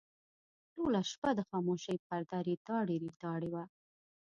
ټوله 0.73 1.01
شپه 1.11 1.29
د 1.35 1.39
خاموشۍ 1.49 1.97
پرده 2.07 2.37
ریتاړې 2.47 2.95
ریتاړې 3.05 3.49
وه. 3.53 3.63